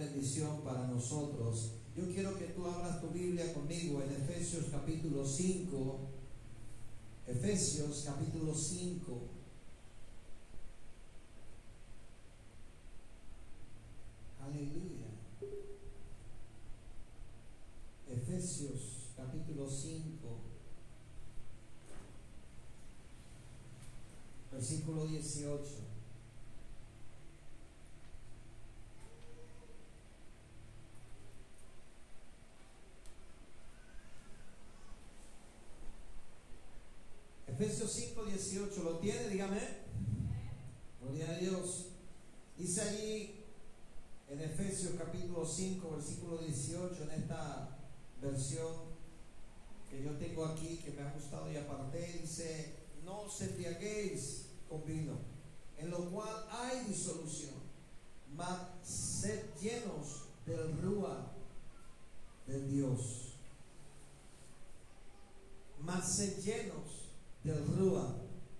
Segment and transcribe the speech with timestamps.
[0.00, 1.72] bendición para nosotros.
[1.94, 5.98] Yo quiero que tú abras tu Biblia conmigo en Efesios capítulo 5.
[7.26, 9.20] Efesios capítulo 5.
[14.42, 15.06] Aleluya.
[18.08, 20.02] Efesios capítulo 5.
[24.50, 25.89] Versículo 18.
[37.60, 39.28] Efesios 5, 18, ¿lo tiene?
[39.28, 39.60] Dígame.
[40.98, 41.88] Gloria a Dios.
[42.56, 43.34] Dice allí
[44.30, 47.76] en Efesios capítulo 5, versículo 18, en esta
[48.22, 48.76] versión
[49.90, 54.82] que yo tengo aquí, que me ha gustado y aparte, dice, no se embriaguéis con
[54.86, 55.18] vino,
[55.76, 57.56] en lo cual hay disolución,
[58.34, 61.30] mas sed llenos del rúa
[62.46, 63.34] de Dios.
[65.82, 66.99] Mas sed llenos
[67.44, 68.16] del Rúa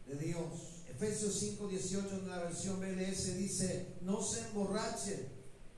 [0.06, 0.84] de Dios.
[0.88, 5.28] Efesios 5, 18 en la versión BLS dice, no se emborrachen,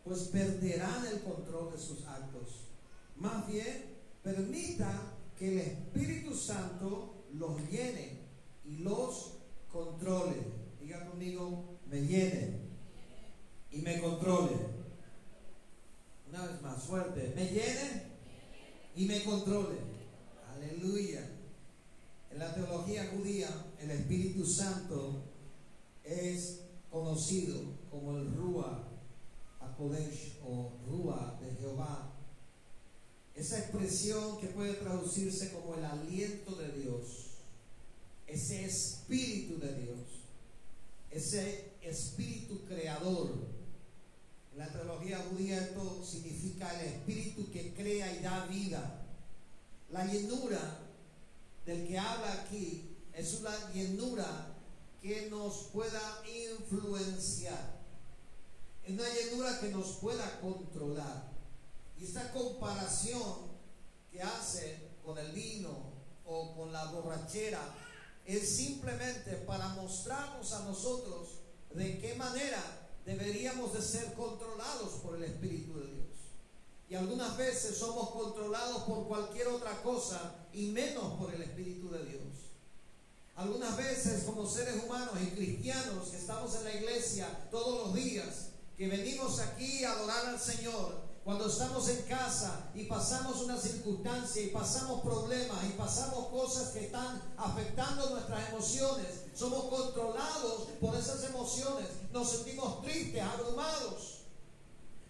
[0.05, 2.69] pues perderán el control de sus actos.
[3.17, 3.85] Más bien,
[4.23, 8.19] permita que el Espíritu Santo los llene
[8.65, 9.35] y los
[9.71, 10.37] controle.
[10.81, 12.59] Diga conmigo, me llene
[13.71, 14.57] y me controle.
[16.29, 18.03] Una vez más, fuerte, me llene
[18.97, 19.77] y me controle.
[20.57, 21.29] Aleluya.
[22.33, 25.23] En la teología judía, el Espíritu Santo
[26.03, 28.89] es conocido como el Rúa
[29.61, 32.11] Akodesh o Rúa de Jehová.
[33.35, 37.33] Esa expresión que puede traducirse como el aliento de Dios,
[38.27, 39.99] ese espíritu de Dios,
[41.11, 43.31] ese espíritu creador.
[44.53, 49.03] En la teología judía esto significa el espíritu que crea y da vida.
[49.91, 50.07] La
[50.49, 54.57] del que habla aquí es una llenura
[55.01, 57.81] que nos pueda influenciar.
[58.85, 61.31] Es una llenura que nos pueda controlar.
[61.99, 63.53] Y esta comparación
[64.11, 65.93] que hace con el vino
[66.25, 67.61] o con la borrachera
[68.25, 71.41] es simplemente para mostrarnos a nosotros
[71.73, 76.02] de qué manera deberíamos de ser controlados por el Espíritu de Dios.
[76.93, 82.05] Y algunas veces somos controlados por cualquier otra cosa y menos por el Espíritu de
[82.05, 82.23] Dios.
[83.35, 88.49] Algunas veces como seres humanos y cristianos que estamos en la iglesia todos los días,
[88.77, 94.43] que venimos aquí a adorar al Señor, cuando estamos en casa y pasamos una circunstancia
[94.43, 101.25] y pasamos problemas y pasamos cosas que están afectando nuestras emociones, somos controlados por esas
[101.25, 104.22] emociones, nos sentimos tristes, abrumados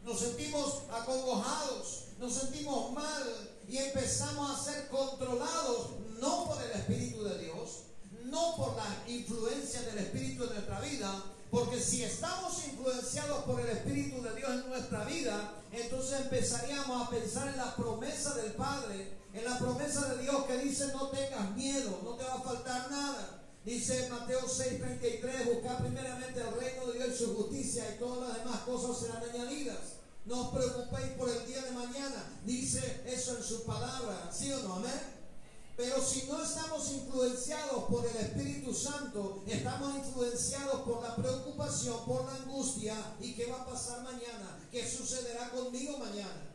[0.05, 5.91] nos sentimos acongojados, nos sentimos mal y empezamos a ser controlados
[6.21, 7.85] no por el Espíritu de Dios,
[8.25, 13.69] no por la influencia del Espíritu en nuestra vida, porque si estamos influenciados por el
[13.69, 19.19] Espíritu de Dios en nuestra vida, entonces empezaríamos a pensar en la promesa del Padre,
[19.33, 22.91] en la promesa de Dios que dice no tengas miedo, no te va a faltar
[22.91, 23.42] nada.
[23.65, 28.39] Dice Mateo 6:33, buscar primeramente el reino de Dios y su justicia y todas las
[28.39, 30.03] demás cosas serán añadidas.
[30.25, 32.41] No os preocupéis por el día de mañana.
[32.45, 34.75] Dice eso en su palabra, ¿sí o no?
[34.75, 35.23] Amén.
[35.77, 42.25] Pero si no estamos influenciados por el Espíritu Santo, estamos influenciados por la preocupación, por
[42.27, 46.51] la angustia y qué va a pasar mañana, qué sucederá conmigo mañana.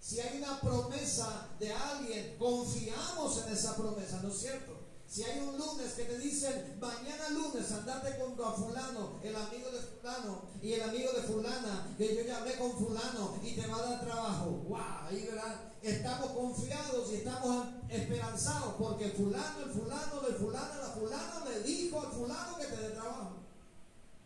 [0.00, 4.79] Si hay una promesa de alguien, confiamos en esa promesa, ¿no es cierto?
[5.10, 9.68] Si hay un lunes que te dicen, mañana lunes andate con a fulano, el amigo
[9.72, 13.66] de fulano y el amigo de fulana, que yo ya hablé con fulano y te
[13.66, 14.50] va a dar trabajo.
[14.68, 14.78] ¡Wow!
[15.08, 21.44] Ahí verán, estamos confiados y estamos esperanzados porque fulano, el fulano, de fulana, la fulana
[21.44, 23.32] le dijo al fulano que te dé trabajo.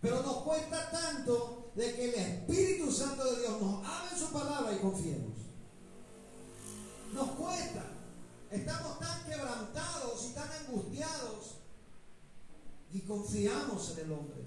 [0.03, 4.71] Pero nos cuesta tanto de que el Espíritu Santo de Dios nos hable su palabra
[4.71, 5.32] y confiemos.
[7.14, 7.85] Nos cuesta.
[8.50, 9.94] Estamos tan quebrantados
[10.50, 11.56] angustiados
[12.93, 14.43] y confiamos en el hombre.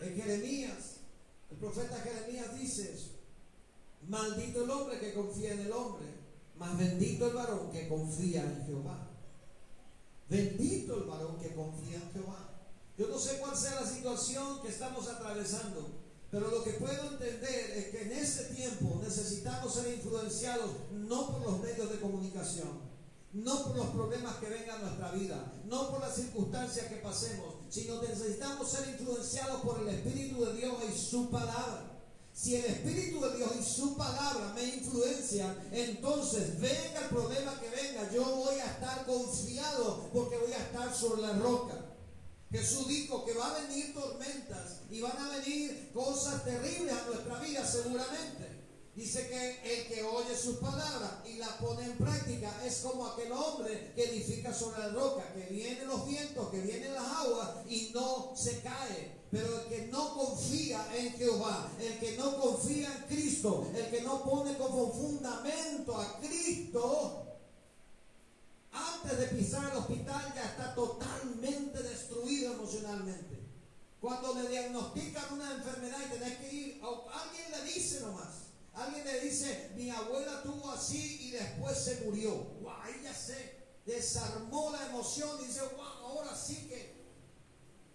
[0.00, 0.96] En Jeremías,
[1.50, 3.10] el profeta Jeremías dice eso.
[4.08, 6.06] Maldito el hombre que confía en el hombre,
[6.56, 9.08] más bendito el varón que confía en Jehová.
[10.28, 12.48] Bendito el varón que confía en Jehová.
[12.98, 15.88] Yo no sé cuál sea la situación que estamos atravesando,
[16.30, 21.42] pero lo que puedo entender es que en este tiempo necesitamos ser influenciados no por
[21.42, 22.91] los medios de comunicación,
[23.32, 27.54] no por los problemas que vengan a nuestra vida, no por las circunstancias que pasemos,
[27.70, 31.88] sino necesitamos ser influenciados por el Espíritu de Dios y su palabra.
[32.34, 37.68] Si el Espíritu de Dios y su palabra me influencian, entonces venga el problema que
[37.70, 41.74] venga, yo voy a estar confiado porque voy a estar sobre la roca.
[42.50, 47.38] Jesús dijo que va a venir tormentas y van a venir cosas terribles a nuestra
[47.38, 48.61] vida seguramente.
[48.94, 53.32] Dice que el que oye sus palabras y las pone en práctica es como aquel
[53.32, 57.90] hombre que edifica sobre la roca, que vienen los vientos, que vienen las aguas y
[57.94, 59.22] no se cae.
[59.30, 64.02] Pero el que no confía en Jehová, el que no confía en Cristo, el que
[64.02, 67.38] no pone como fundamento a Cristo,
[68.72, 73.40] antes de pisar el hospital ya está totalmente destruido emocionalmente.
[74.02, 78.41] Cuando le diagnostican una enfermedad y tenés que ir, alguien le dice nomás.
[78.74, 82.34] Alguien le dice, mi abuela tuvo así y después se murió.
[82.34, 87.02] Wow, ahí ya se desarmó la emoción dice, wow, ahora sí que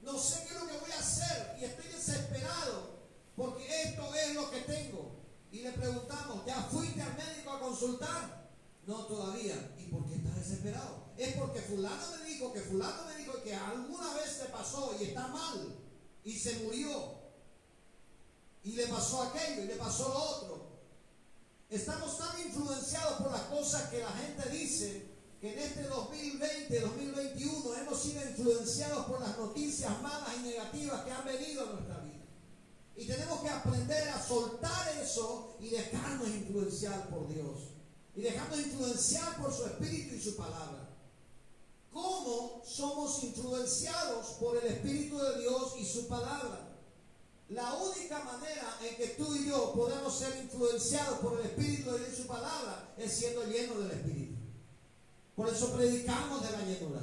[0.01, 2.97] no sé qué es lo que voy a hacer y estoy desesperado
[3.35, 5.15] porque esto es lo que tengo.
[5.51, 8.51] Y le preguntamos, ¿ya fuiste al médico a consultar?
[8.85, 9.75] No, todavía.
[9.77, 11.13] ¿Y por qué estás desesperado?
[11.17, 15.05] Es porque fulano me dijo que fulano me dijo que alguna vez te pasó y
[15.05, 15.75] está mal
[16.23, 17.16] y se murió.
[18.63, 20.67] Y le pasó aquello y le pasó lo otro.
[21.69, 25.05] Estamos tan influenciados por las cosas que la gente dice
[25.41, 31.11] que en este 2020, 2021 hemos sido influenciados por las noticias malas y negativas que
[31.11, 32.25] han venido a nuestra vida.
[32.95, 37.73] Y tenemos que aprender a soltar eso y dejarnos influenciar por Dios.
[38.15, 40.89] Y dejarnos influenciar por su Espíritu y su palabra.
[41.91, 46.66] ¿Cómo somos influenciados por el Espíritu de Dios y su palabra?
[47.49, 52.13] La única manera en que tú y yo podemos ser influenciados por el Espíritu de
[52.13, 54.35] su palabra es siendo llenos del Espíritu.
[55.33, 57.01] Por eso predicamos de la llenura.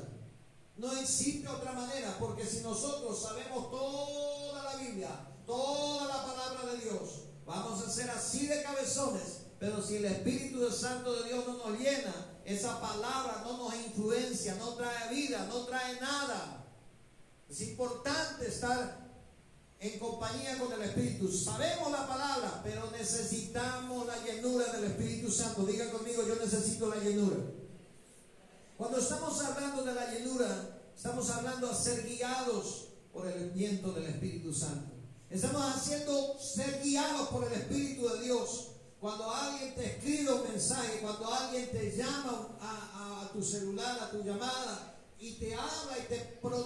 [0.77, 5.09] No existe otra manera, porque si nosotros sabemos toda la Biblia,
[5.47, 10.71] toda la palabra de Dios, vamos a ser así de cabezones, pero si el Espíritu
[10.71, 12.13] Santo de Dios no nos llena,
[12.45, 16.67] esa palabra no nos influencia, no trae vida, no trae nada.
[17.49, 19.04] Es importante estar
[19.85, 21.31] en compañía con el Espíritu.
[21.31, 25.67] Sabemos la palabra, pero necesitamos la llenura del Espíritu Santo.
[25.67, 27.37] Diga conmigo, yo necesito la llenura.
[28.79, 34.07] Cuando estamos hablando de la llenura, estamos hablando de ser guiados por el viento del
[34.07, 34.91] Espíritu Santo.
[35.29, 38.69] Estamos haciendo ser guiados por el Espíritu de Dios.
[38.99, 44.11] Cuando alguien te escribe un mensaje, cuando alguien te llama a, a tu celular, a
[44.11, 46.17] tu llamada, y te habla y te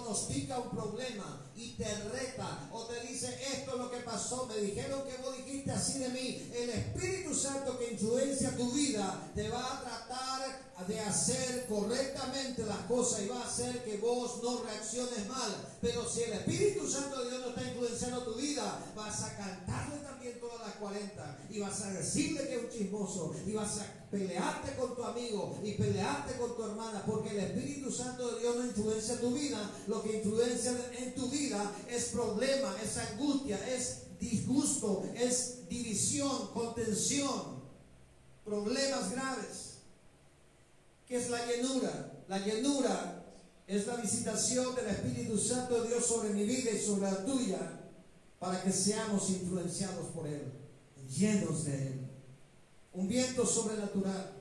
[0.09, 4.57] pronostica un problema y te reta o te dice esto es lo que pasó, me
[4.57, 9.49] dijeron que vos dijiste así de mí, el Espíritu Santo que influencia tu vida te
[9.49, 14.63] va a tratar de hacer correctamente las cosas y va a hacer que vos no
[14.63, 15.77] reacciones mal.
[15.81, 19.97] Pero si el Espíritu Santo de Dios no está influenciando tu vida, vas a cantarle
[19.97, 23.99] también todas las 40 y vas a decirle que es un chismoso y vas a
[24.09, 28.55] pelearte con tu amigo y pelearte con tu hermana porque el Espíritu Santo de Dios
[28.55, 29.69] no influencia tu vida.
[29.87, 37.59] Lo que influencia en tu vida es problema, es angustia, es disgusto, es división, contención,
[38.43, 39.68] problemas graves.
[41.09, 42.23] ¿Qué es la llenura?
[42.27, 43.25] La llenura
[43.65, 47.57] es la visitación del Espíritu Santo de Dios sobre mi vida y sobre la tuya
[48.37, 50.43] para que seamos influenciados por Él,
[51.09, 52.07] llenos de Él.
[52.93, 54.33] Un viento sobrenatural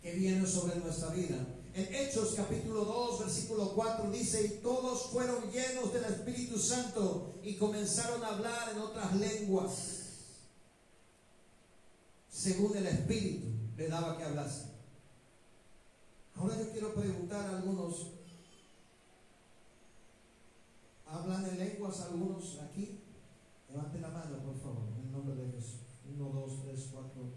[0.00, 1.36] que viene sobre nuestra vida.
[1.74, 7.56] En Hechos capítulo 2, versículo 4 dice, y todos fueron llenos del Espíritu Santo y
[7.56, 9.72] comenzaron a hablar en otras lenguas,
[12.30, 14.67] según el Espíritu le daba que hablase.
[16.38, 18.12] Ahora yo quiero preguntar a algunos,
[21.04, 23.00] ¿hablan en lenguas algunos aquí?
[23.68, 25.80] Levanten la mano, por favor, en el nombre de Jesús.
[26.08, 27.32] Uno, dos, tres, cuatro.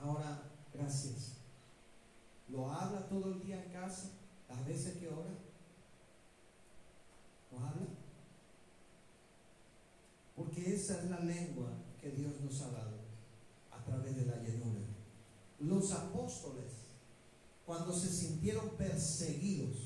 [0.00, 1.36] Ahora, gracias.
[2.48, 4.10] ¿Lo habla todo el día en casa?
[4.48, 5.30] ¿Las veces que ora?
[7.52, 7.86] ¿Lo habla?
[10.34, 12.98] Porque esa es la lengua que Dios nos ha dado
[13.70, 14.80] a través de la llenura.
[15.60, 16.83] Los apóstoles
[17.66, 19.76] cuando se sintieron perseguidos,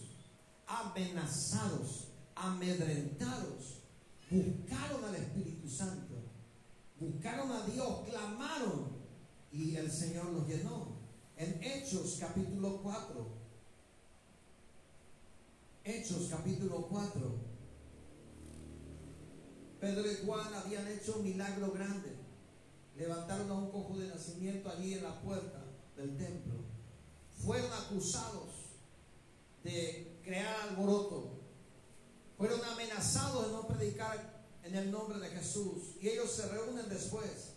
[0.66, 3.82] amenazados, amedrentados,
[4.30, 6.14] buscaron al Espíritu Santo,
[6.98, 8.98] buscaron a Dios, clamaron
[9.52, 10.98] y el Señor los llenó.
[11.36, 13.28] En Hechos capítulo 4,
[15.84, 17.48] Hechos capítulo 4,
[19.80, 22.16] Pedro y Juan habían hecho un milagro grande.
[22.96, 25.64] Levantaron a un cojo de nacimiento allí en la puerta
[25.96, 26.77] del templo
[27.44, 28.48] fueron acusados
[29.64, 31.38] de crear alboroto,
[32.36, 35.96] fueron amenazados de no predicar en el nombre de Jesús.
[36.00, 37.54] Y ellos se reúnen después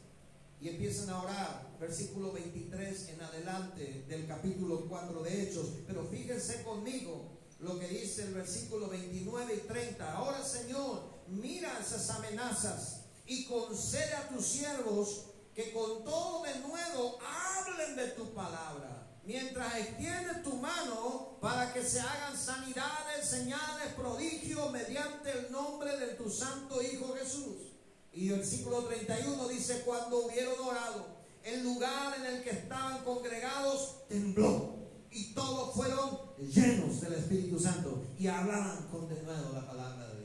[0.60, 1.72] y empiezan a orar.
[1.80, 5.68] Versículo 23 en adelante del capítulo 4 de Hechos.
[5.88, 10.14] Pero fíjense conmigo lo que dice el versículo 29 y 30.
[10.14, 17.20] Ahora Señor, mira esas amenazas y concede a tus siervos que con todo de nuevo
[17.22, 24.72] hablen de tu palabra mientras extiendes tu mano para que se hagan sanidades, señales, prodigios
[24.72, 27.72] mediante el nombre de tu santo Hijo Jesús.
[28.14, 34.08] Y el versículo 31 dice, cuando hubieron orado, el lugar en el que estaban congregados
[34.08, 34.76] tembló
[35.12, 40.21] y todos fueron llenos del Espíritu Santo y hablaban con la palabra de Dios.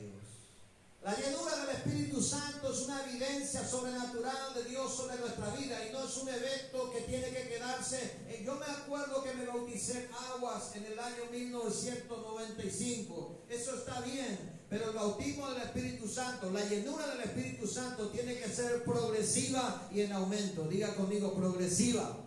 [1.07, 5.93] La llenura del Espíritu Santo es una evidencia sobrenatural de Dios sobre nuestra vida y
[5.93, 8.11] no es un evento que tiene que quedarse.
[8.43, 13.45] Yo me acuerdo que me bauticé en aguas en el año 1995.
[13.47, 18.37] Eso está bien, pero el bautismo del Espíritu Santo, la llenura del Espíritu Santo tiene
[18.37, 20.67] que ser progresiva y en aumento.
[20.67, 22.17] Diga conmigo, progresiva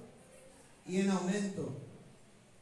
[0.87, 1.69] y en aumento.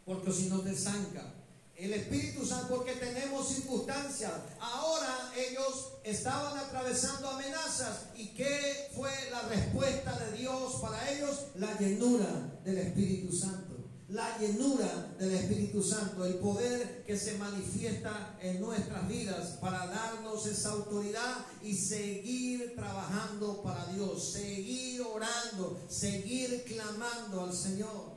[0.05, 1.38] Porque si no te zanca.
[1.79, 4.33] El Espíritu Santo, porque tenemos circunstancias.
[4.59, 8.07] Ahora ellos estaban atravesando amenazas.
[8.17, 11.47] ¿Y qué fue la respuesta de Dios para ellos?
[11.55, 13.77] La llenura del Espíritu Santo.
[14.09, 20.47] La llenura del Espíritu Santo, el poder que se manifiesta en nuestras vidas para darnos
[20.47, 28.17] esa autoridad y seguir trabajando para Dios, seguir orando, seguir clamando al Señor.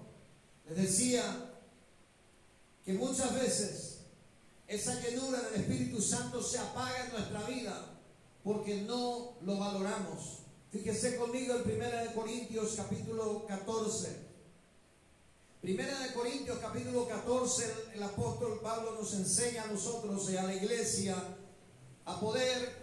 [0.68, 1.50] Les decía,
[2.85, 3.97] que muchas veces
[4.67, 8.00] esa llenura del Espíritu Santo se apaga en nuestra vida
[8.43, 10.39] porque no lo valoramos.
[10.71, 14.31] Fíjese conmigo en Primera de Corintios capítulo 14.
[15.61, 20.55] Primera de Corintios capítulo 14, el apóstol Pablo nos enseña a nosotros y a la
[20.55, 21.15] iglesia
[22.05, 22.81] a poder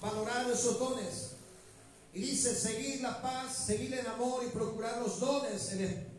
[0.00, 1.32] valorar esos dones.
[2.14, 5.72] Y dice, seguir la paz, seguir el amor y procurar los dones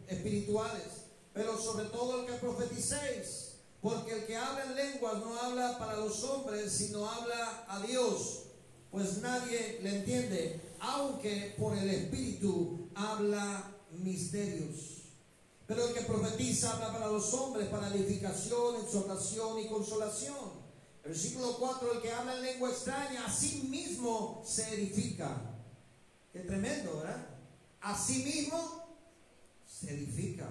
[0.07, 1.00] espirituales
[1.33, 5.97] pero sobre todo el que profeticéis, porque el que habla en lenguas no habla para
[5.97, 8.43] los hombres, sino habla a Dios,
[8.91, 14.97] pues nadie le entiende, aunque por el Espíritu habla misterios.
[15.65, 20.61] Pero el que profetiza habla para los hombres, para edificación, exhortación y consolación.
[21.03, 25.41] Versículo 4, el que habla en lengua extraña, a sí mismo se edifica.
[26.33, 27.25] Qué tremendo, ¿verdad?
[27.81, 28.85] A sí mismo
[29.65, 30.47] se edifica.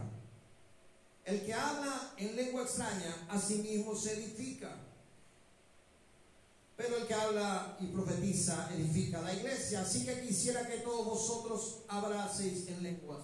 [1.24, 4.76] El que habla en lengua extraña, a sí mismo se edifica.
[6.76, 9.82] Pero el que habla y profetiza, edifica la iglesia.
[9.82, 13.22] Así que quisiera que todos vosotros hablaseis en lenguas.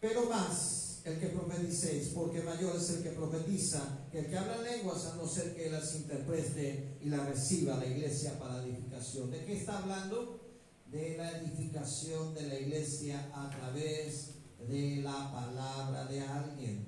[0.00, 4.56] Pero más el que profeticéis, porque mayor es el que profetiza que el que habla
[4.56, 9.30] en lenguas, a no ser que las interprete y la reciba la iglesia para edificación.
[9.30, 10.40] ¿De qué está hablando?
[10.90, 14.37] De la edificación de la iglesia a través de
[14.68, 16.86] la palabra de alguien.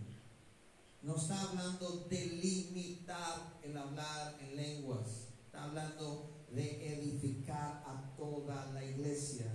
[1.02, 5.28] No está hablando de limitar el hablar en lenguas.
[5.46, 9.46] Está hablando de edificar a toda la iglesia.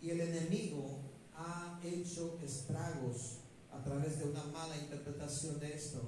[0.00, 1.00] Y el enemigo
[1.34, 3.38] ha hecho estragos
[3.72, 6.02] a través de una mala interpretación de esto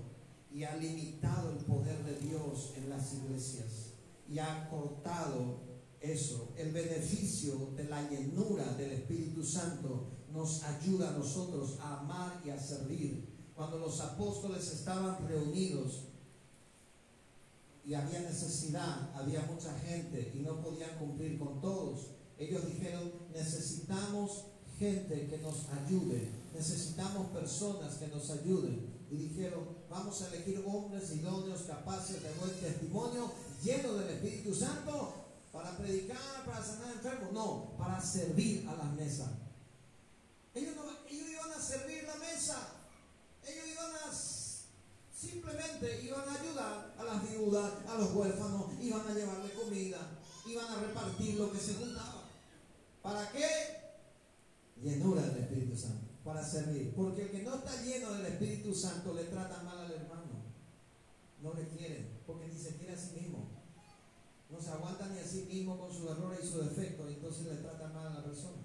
[0.53, 3.95] y ha limitado el poder de Dios en las iglesias
[4.29, 5.59] y ha cortado
[6.01, 12.43] eso, el beneficio de la llenura del Espíritu Santo nos ayuda a nosotros a amar
[12.45, 13.33] y a servir.
[13.55, 16.01] Cuando los apóstoles estaban reunidos
[17.87, 24.47] y había necesidad, había mucha gente y no podían cumplir con todos, ellos dijeron, necesitamos
[24.77, 28.93] gente que nos ayude, necesitamos personas que nos ayuden.
[29.11, 33.31] Y dijeron, vamos a elegir hombres idóneos, capaces de buen testimonio,
[33.63, 35.15] llenos del Espíritu Santo,
[35.53, 39.44] para predicar, para sanar enfermos, no, para servir a la mesa.
[40.55, 40.75] Ellos,
[41.11, 42.59] iban a servir la mesa.
[43.43, 44.13] Ellos iban a
[45.25, 49.99] simplemente iban a ayudar a las viudas, a los huérfanos, iban a llevarle comida,
[50.47, 52.25] iban a repartir lo que se juntaba.
[53.03, 53.47] ¿Para qué?
[54.83, 56.93] Llenura del Espíritu Santo, para servir.
[56.95, 60.45] Porque el que no está lleno del Espíritu Santo le trata mal al hermano.
[61.43, 63.49] No le quiere, porque ni se quiere a sí mismo.
[64.51, 67.47] No se aguanta ni a sí mismo con sus errores y sus defectos, y entonces
[67.47, 68.64] le trata mal a la persona.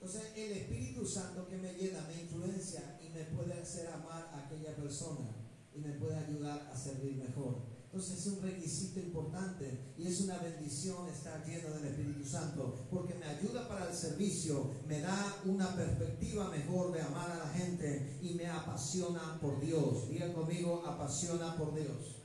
[0.00, 4.46] Entonces el Espíritu Santo que me llena, me influencia y me puede hacer amar a
[4.46, 5.26] aquella persona
[5.74, 7.62] y me puede ayudar a servir mejor.
[7.86, 13.14] Entonces es un requisito importante y es una bendición estar lleno del Espíritu Santo porque
[13.14, 18.18] me ayuda para el servicio, me da una perspectiva mejor de amar a la gente
[18.22, 20.08] y me apasiona por Dios.
[20.10, 22.16] Diga conmigo, apasiona por Dios.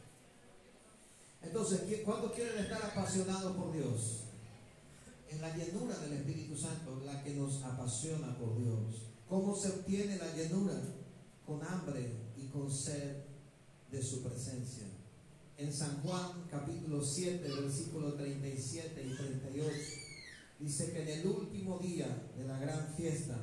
[1.41, 4.23] Entonces, ¿cuántos quieren estar apasionados por Dios?
[5.33, 9.07] En la llenura del Espíritu Santo, la que nos apasiona por Dios.
[9.27, 10.79] ¿Cómo se obtiene la llenura?
[11.43, 13.15] Con hambre y con sed
[13.91, 14.85] de su presencia.
[15.57, 19.69] En San Juan capítulo 7, versículo 37 y 38,
[20.59, 23.35] dice que en el último día de la gran fiesta,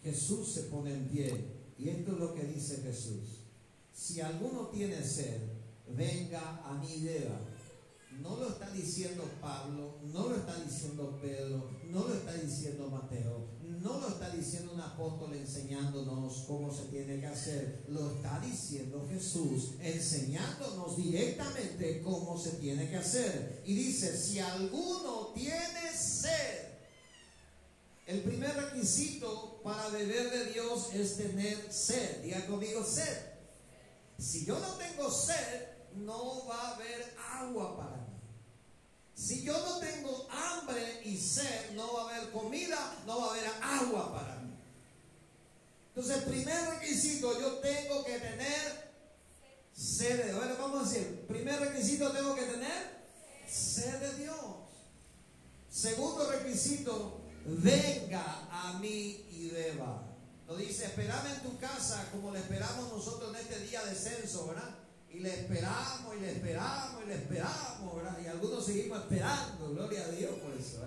[0.00, 1.44] Jesús se pone en pie.
[1.76, 3.40] Y esto es lo que dice Jesús.
[3.92, 5.40] Si alguno tiene sed,
[5.88, 7.40] venga a mi beba.
[8.20, 13.48] No lo está diciendo Pablo, no lo está diciendo Pedro, no lo está diciendo Mateo,
[13.82, 19.06] no lo está diciendo un apóstol enseñándonos cómo se tiene que hacer, lo está diciendo
[19.10, 23.62] Jesús enseñándonos directamente cómo se tiene que hacer.
[23.66, 26.72] Y dice, si alguno tiene sed,
[28.06, 32.22] el primer requisito para beber de Dios es tener sed.
[32.22, 33.16] Diga conmigo sed.
[34.18, 38.01] Si yo no tengo sed, no va a haber agua para.
[39.14, 43.30] Si yo no tengo hambre y sed, no va a haber comida, no va a
[43.30, 44.54] haber agua para mí.
[45.94, 48.92] Entonces, el primer requisito, yo tengo que tener
[49.74, 50.36] sed de Dios.
[50.38, 53.04] Bueno, vamos a decir, primer requisito tengo que tener
[53.46, 54.36] sed de Dios.
[55.70, 60.02] Segundo requisito, venga a mí y beba.
[60.46, 64.48] Lo dice, esperame en tu casa como le esperamos nosotros en este día de censo,
[64.48, 64.81] ¿verdad?
[65.12, 68.18] Y le esperamos y le esperamos y le esperamos, ¿verdad?
[68.22, 70.80] Y algunos seguimos esperando, gloria a Dios por eso,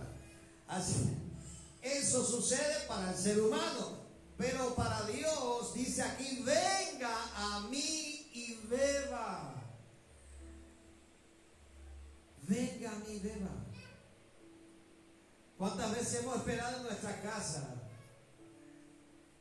[1.82, 4.00] eso sucede para el ser humano,
[4.38, 9.64] pero para Dios dice aquí, venga a mí y beba.
[12.48, 13.52] Venga a mí y beba.
[15.58, 17.76] ¿Cuántas veces hemos esperado en nuestra casa?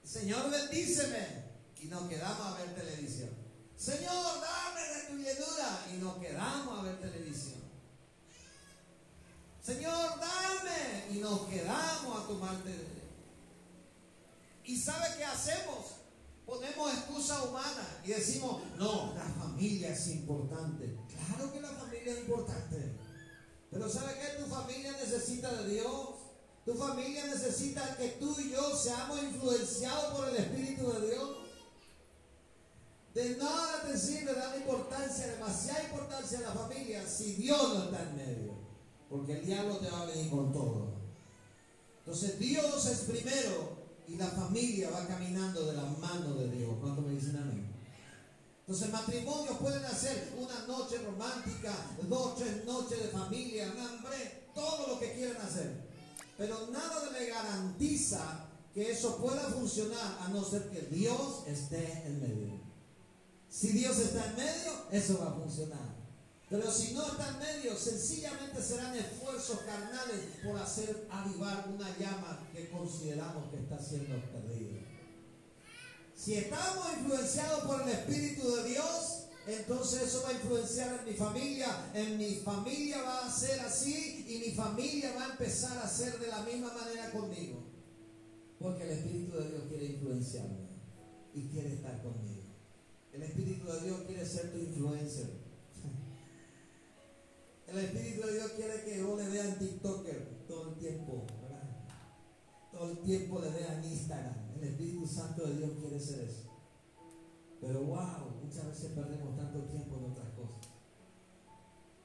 [0.05, 1.45] Señor, bendíceme.
[1.81, 3.44] Y nos quedamos a ver televisión.
[3.77, 5.87] Señor, dame de tu llenura.
[5.93, 7.63] Y nos quedamos a ver televisión.
[9.63, 11.07] Señor, dame.
[11.11, 13.05] Y nos quedamos a tomar televisión.
[14.65, 15.87] ¿Y sabe qué hacemos?
[16.47, 20.97] Ponemos excusa humana y decimos, no, la familia es importante.
[21.09, 22.93] Claro que la familia es importante.
[23.71, 24.43] Pero ¿sabe qué?
[24.43, 26.09] Tu familia necesita de Dios.
[26.65, 31.44] Tu familia necesita que tú y yo seamos influenciados por el Espíritu de Dios.
[33.15, 38.03] De nada te sirve dar importancia, demasiada importancia a la familia si Dios no está
[38.03, 38.55] en medio.
[39.09, 40.95] Porque el diablo te va a venir con todo.
[42.01, 46.75] Entonces Dios es primero y la familia va caminando de la mano de Dios.
[46.81, 47.73] ¿Cuánto me dicen amén?
[48.67, 51.73] Entonces matrimonios pueden hacer una noche romántica,
[52.09, 55.85] dos, tres noches de familia, hambre, todo lo que quieran hacer.
[56.37, 62.21] Pero nada le garantiza que eso pueda funcionar a no ser que Dios esté en
[62.21, 62.64] medio.
[63.55, 65.95] Si Dios está en medio, eso va a funcionar.
[66.51, 72.49] Pero si no está en medio, sencillamente serán esfuerzos carnales por hacer avivar una llama
[72.53, 74.81] que consideramos que está siendo perdida.
[76.17, 81.17] Si estamos influenciados por el Espíritu de Dios, entonces eso va a influenciar en mi
[81.17, 81.93] familia.
[81.95, 86.19] En mi familia va a ser así y mi familia va a empezar a ser
[86.19, 87.63] de la misma manera conmigo.
[88.59, 90.71] Porque el Espíritu de Dios quiere influenciarme
[91.33, 92.44] y quiere estar conmigo.
[93.15, 95.31] El Espíritu de Dios quiere ser tu influencer.
[97.69, 101.25] El Espíritu de Dios quiere que yo le vean TikToker todo el tiempo,
[102.73, 104.35] Todo el tiempo le vean Instagram.
[104.57, 106.51] El Espíritu Santo de Dios quiere ser eso.
[107.61, 110.69] Pero wow, muchas veces perdemos tanto tiempo en otras cosas.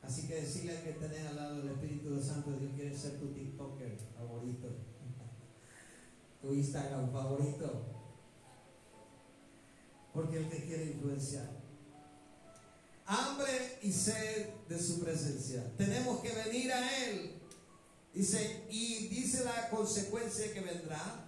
[0.04, 3.34] Así que decirle que tener al lado del Espíritu Santo de Dios quiere ser tu
[3.34, 4.67] TikToker favorito,
[6.41, 7.98] tu Instagram favorito,
[10.19, 11.49] porque Él te quiere influenciar.
[13.05, 15.63] Hambre y sed de su presencia.
[15.77, 17.32] Tenemos que venir a Él.
[18.13, 21.25] Dice, y dice la consecuencia que vendrá.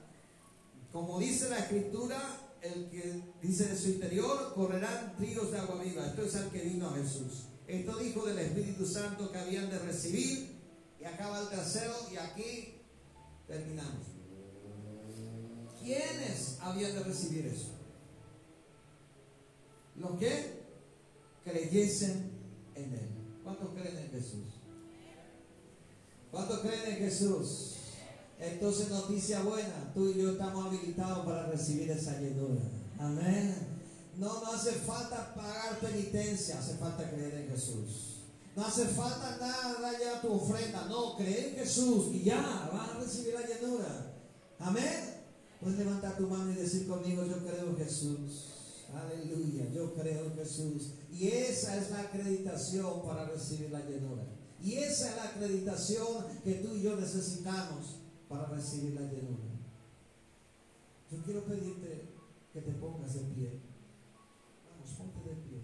[0.92, 2.20] Como dice la escritura,
[2.62, 6.06] el que dice de su interior correrán ríos de agua viva.
[6.08, 7.46] Esto es el que vino a Jesús.
[7.68, 10.60] Esto dijo del Espíritu Santo que habían de recibir.
[11.00, 12.82] Y acaba el tercero y aquí
[13.48, 14.06] terminamos.
[15.80, 17.81] ¿Quiénes habían de recibir eso?
[20.02, 20.62] Los que
[21.44, 22.32] creyesen
[22.76, 23.10] en Él.
[23.44, 24.46] ¿Cuántos creen en Jesús?
[26.32, 27.76] ¿Cuántos creen en Jesús?
[28.40, 32.62] Entonces, noticia buena, tú y yo estamos habilitados para recibir esa llenura.
[33.00, 33.56] Amén.
[34.18, 38.18] No, no hace falta pagar penitencia, hace falta creer en Jesús.
[38.56, 43.00] No hace falta nada ya tu ofrenda, no, cree en Jesús y ya, vas a
[43.00, 44.14] recibir la llenura.
[44.60, 45.22] Amén.
[45.60, 48.51] Puedes levantar tu mano y decir conmigo, yo creo en Jesús.
[48.94, 50.94] Aleluya, yo creo en Jesús.
[51.12, 54.24] Y esa es la acreditación para recibir la llenura.
[54.62, 59.44] Y esa es la acreditación que tú y yo necesitamos para recibir la llenura.
[61.12, 62.10] Yo quiero pedirte
[62.54, 63.60] que te pongas de pie.
[64.70, 65.62] Vamos, ponte de pie.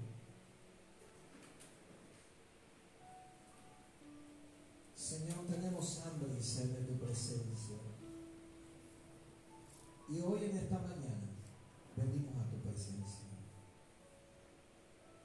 [4.96, 7.78] Señor, tenemos hambre y sed de tu presencia.
[10.10, 11.07] Y hoy en esta mañana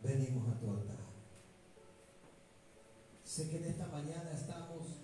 [0.03, 0.97] Venimos a tu altar.
[3.25, 4.99] Sé que en esta mañana estamos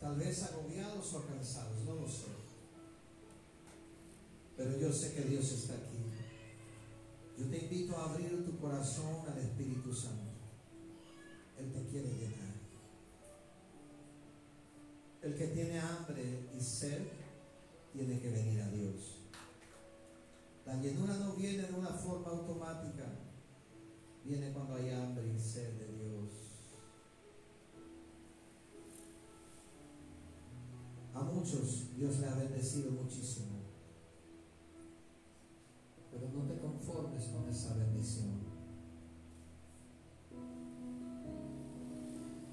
[0.00, 2.26] tal vez agobiados o cansados, no lo sé.
[4.56, 5.98] Pero yo sé que Dios está aquí.
[7.38, 10.32] Yo te invito a abrir tu corazón al Espíritu Santo.
[11.56, 12.54] Él te quiere llenar.
[15.22, 17.02] El que tiene hambre y sed
[17.92, 19.17] tiene que venir a Dios.
[20.68, 23.06] La llenura no viene de una forma automática,
[24.22, 26.30] viene cuando hay hambre y sed de Dios.
[31.14, 33.62] A muchos Dios le ha bendecido muchísimo,
[36.10, 38.38] pero no te conformes con esa bendición.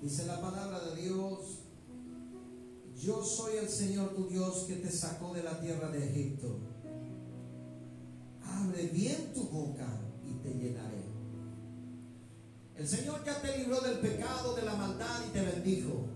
[0.02, 1.60] Dice la palabra de Dios,
[2.96, 6.75] yo soy el Señor tu Dios que te sacó de la tierra de Egipto
[8.76, 9.88] abre bien tu boca
[10.26, 11.06] y te llenaré.
[12.76, 16.10] El Señor ya te libró del pecado, de la maldad y te bendijo.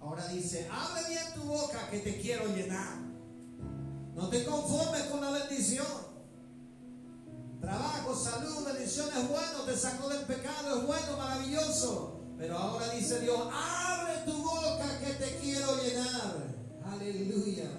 [0.00, 2.96] Ahora dice, abre bien tu boca que te quiero llenar.
[4.14, 5.86] No te conformes con la bendición.
[7.60, 12.20] Trabajo, salud, bendición es bueno, te sacó del pecado, es bueno, maravilloso.
[12.38, 16.54] Pero ahora dice Dios, abre tu boca que te quiero llenar.
[16.86, 17.70] Aleluya.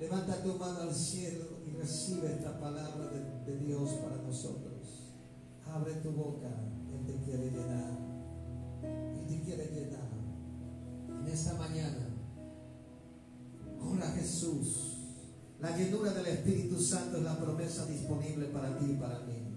[0.00, 3.10] Levanta tu mano al cielo recibe esta palabra
[3.46, 5.12] de, Dios para nosotros.
[5.66, 6.48] Abre tu boca,
[6.90, 7.98] Él te quiere llenar.
[8.82, 10.10] Él te quiere llenar.
[11.20, 12.08] En esta mañana,
[13.80, 14.98] ora Jesús.
[15.60, 19.52] La llenura del Espíritu Santo es la promesa disponible para ti y para mí.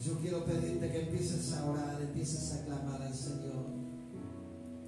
[0.00, 3.65] Yo quiero pedirte que empieces a orar, empieces a clamar al Señor.